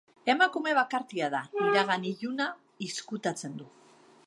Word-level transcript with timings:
Emakume 0.33 0.71
bakartia 0.77 1.27
da, 1.35 1.41
iragan 1.67 2.09
iluna 2.13 2.49
izkutatzen 2.87 3.57
du. 3.63 3.71